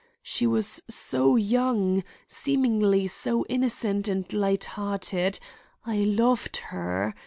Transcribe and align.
She 0.23 0.47
was 0.47 0.81
so 0.89 1.35
young, 1.35 2.03
seemingly 2.25 3.05
so 3.05 3.45
innocent 3.47 4.07
and 4.07 4.33
light 4.33 4.63
hearted. 4.63 5.37
I 5.85 5.97
loved 5.97 6.57
her! 6.73 7.13